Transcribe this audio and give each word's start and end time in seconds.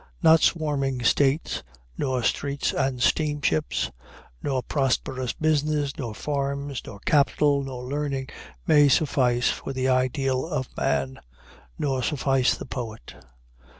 Not 0.23 0.39
swarming 0.41 1.03
states, 1.03 1.61
nor 1.95 2.23
streets 2.23 2.73
and 2.73 3.03
steamships, 3.03 3.91
nor 4.41 4.63
prosperous 4.63 5.33
business, 5.33 5.95
nor 5.95 6.15
farms, 6.15 6.81
nor 6.87 6.97
capital, 7.01 7.61
nor 7.61 7.83
learning, 7.83 8.29
may 8.65 8.87
suffice 8.89 9.49
for 9.51 9.73
the 9.73 9.89
ideal 9.89 10.47
of 10.47 10.75
man 10.75 11.19
nor 11.77 12.01
suffice 12.01 12.57
the 12.57 12.65
poet. 12.65 13.13